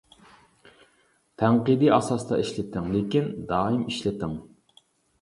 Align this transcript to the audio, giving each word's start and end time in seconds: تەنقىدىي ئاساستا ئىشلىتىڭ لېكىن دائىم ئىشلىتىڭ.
تەنقىدىي 1.43 1.93
ئاساستا 1.99 2.41
ئىشلىتىڭ 2.41 2.91
لېكىن 2.97 3.31
دائىم 3.55 3.89
ئىشلىتىڭ. 3.89 4.39